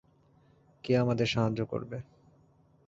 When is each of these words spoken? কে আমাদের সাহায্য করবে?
কে 0.83 0.97
আমাদের 0.97 1.27
সাহায্য 1.27 1.61
করবে? 1.65 1.97